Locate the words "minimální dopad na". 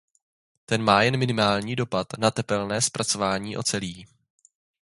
1.19-2.31